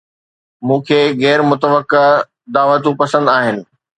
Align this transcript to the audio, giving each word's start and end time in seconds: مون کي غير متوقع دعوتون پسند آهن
مون 0.65 0.79
کي 0.87 0.99
غير 1.21 1.39
متوقع 1.49 2.05
دعوتون 2.55 2.93
پسند 3.01 3.27
آهن 3.37 3.57